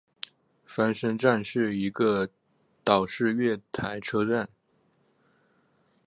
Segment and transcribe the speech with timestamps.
[0.65, 2.31] 翻身站是一个
[2.83, 4.49] 岛式月台车站。